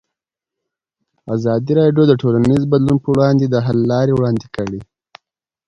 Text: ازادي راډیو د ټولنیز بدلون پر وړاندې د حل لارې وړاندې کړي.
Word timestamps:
ازادي 1.35 1.71
راډیو 1.81 2.03
د 2.07 2.13
ټولنیز 2.21 2.61
بدلون 2.71 2.97
پر 3.03 3.09
وړاندې 3.13 3.45
د 3.49 3.55
حل 3.65 3.79
لارې 3.91 4.13
وړاندې 4.15 4.47
کړي. 4.55 4.79